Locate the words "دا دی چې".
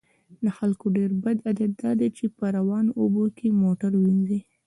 1.83-2.25